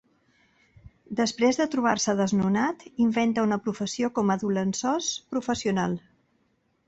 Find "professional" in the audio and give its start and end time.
5.35-5.97